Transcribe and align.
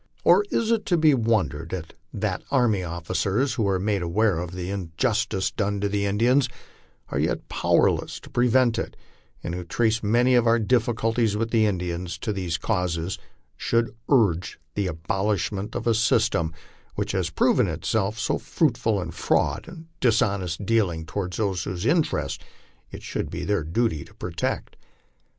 Or 0.23 0.43
is 0.49 0.71
it 0.71 0.87
to 0.87 0.97
be 0.97 1.13
wondered 1.13 1.75
at 1.75 1.93
that 2.11 2.41
army 2.49 2.81
officers, 2.81 3.53
who 3.53 3.67
are 3.67 3.75
often 3.75 3.85
made 3.85 4.01
aware 4.01 4.39
of 4.39 4.53
the 4.53 4.71
in 4.71 4.87
iustice 4.97 5.55
done 5.55 5.79
the 5.79 6.07
Indian 6.07 6.41
yet 7.15 7.37
are 7.37 7.41
powerless 7.49 8.19
to 8.21 8.29
prevent 8.31 8.79
it, 8.79 8.97
and 9.43 9.53
who 9.53 9.63
trace 9.63 10.01
many 10.01 10.33
of 10.33 10.45
^ur 10.45 10.67
difficulties 10.67 11.37
with 11.37 11.51
the 11.51 11.67
Indians 11.67 12.17
to 12.17 12.33
these 12.33 12.57
causes, 12.57 13.19
should 13.55 13.93
urge 14.09 14.57
the 14.73 14.87
abolishment 14.87 15.75
of 15.75 15.85
a 15.85 15.93
system 15.93 16.51
which 16.95 17.11
has 17.11 17.29
proven 17.29 17.67
itself 17.67 18.17
so 18.17 18.39
fruitful 18.39 18.99
in 18.99 19.11
fraud 19.11 19.67
and 19.67 19.85
dishonest 19.99 20.65
dealing 20.65 21.05
toward 21.05 21.33
those 21.33 21.65
whose 21.65 21.85
interests 21.85 22.43
it 22.91 23.03
should 23.03 23.29
be 23.29 23.45
their 23.45 23.63
duty 23.63 24.03
to 24.03 24.15
protect? 24.15 24.77